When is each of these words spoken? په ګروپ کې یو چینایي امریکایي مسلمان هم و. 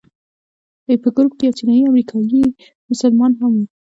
په 1.03 1.09
ګروپ 1.15 1.33
کې 1.37 1.43
یو 1.45 1.57
چینایي 1.57 1.83
امریکایي 1.91 2.43
مسلمان 2.89 3.31
هم 3.39 3.51
و. 3.57 3.61